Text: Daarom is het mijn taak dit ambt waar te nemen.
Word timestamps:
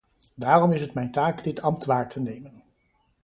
Daarom 0.35 0.71
is 0.71 0.81
het 0.81 0.93
mijn 0.93 1.11
taak 1.11 1.43
dit 1.43 1.61
ambt 1.61 1.85
waar 1.85 2.09
te 2.09 2.19
nemen. 2.21 2.63